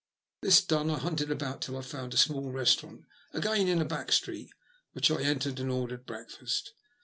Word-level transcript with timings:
This 0.41 0.63
done 0.63 0.89
I 0.89 0.97
hunted 0.97 1.29
about 1.29 1.61
till 1.61 1.77
I 1.77 1.81
found 1.83 2.15
a 2.15 2.17
small 2.17 2.51
restaurant, 2.51 3.03
again 3.33 3.67
in 3.67 3.79
a 3.79 3.85
back 3.85 4.11
street, 4.11 4.49
which 4.93 5.11
I 5.11 5.21
entered 5.21 5.59
and 5.59 5.69
ordered 5.69 6.07
breakfast. 6.07 6.73